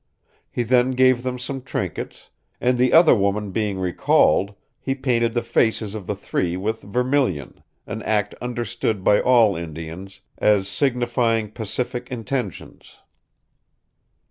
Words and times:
He 0.49 0.63
then 0.63 0.93
gave 0.97 1.21
them 1.21 1.37
some 1.37 1.61
trinkets, 1.61 2.31
and 2.59 2.79
the 2.79 2.91
other 2.91 3.13
woman 3.13 3.51
being 3.51 3.77
recalled, 3.77 4.55
he 4.79 4.95
painted 4.95 5.33
the 5.33 5.43
faces 5.43 5.93
of 5.93 6.07
the 6.07 6.15
three 6.15 6.57
with 6.57 6.81
vermilion, 6.81 7.61
an 7.85 8.01
act 8.01 8.33
understood 8.41 9.03
by 9.03 9.19
all 9.21 9.55
Indians 9.55 10.21
as 10.39 10.67
signifying 10.67 11.51
pacific 11.51 12.07
intentions. 12.09 12.95